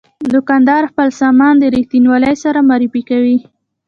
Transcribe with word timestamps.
دوکاندار 0.33 0.81
خپل 0.91 1.07
سامان 1.21 1.53
د 1.59 1.63
رښتینولۍ 1.75 2.35
سره 2.43 2.59
معرفي 2.69 3.01
کوي. 3.09 3.37